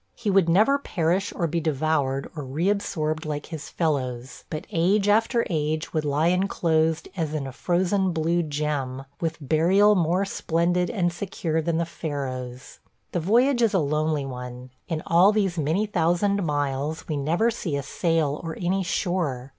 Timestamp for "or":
1.35-1.45, 2.35-2.43, 18.43-18.57